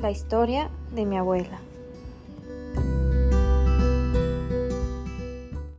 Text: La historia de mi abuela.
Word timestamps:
La 0.00 0.10
historia 0.10 0.70
de 0.94 1.04
mi 1.04 1.18
abuela. 1.18 1.58